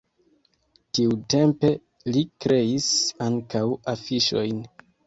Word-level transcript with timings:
Tiutempe 0.99 1.71
li 2.17 2.27
kreis 2.47 2.91
ankaŭ 3.31 3.67
afiŝojn. 3.97 4.69